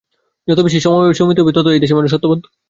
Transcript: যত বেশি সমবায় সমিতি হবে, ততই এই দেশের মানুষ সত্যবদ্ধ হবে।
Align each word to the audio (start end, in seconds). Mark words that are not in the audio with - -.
যত 0.47 0.59
বেশি 0.65 0.79
সমবায় 0.79 1.17
সমিতি 1.19 1.39
হবে, 1.41 1.55
ততই 1.55 1.73
এই 1.75 1.81
দেশের 1.81 1.97
মানুষ 1.97 2.09
সত্যবদ্ধ 2.11 2.43
হবে। 2.43 2.53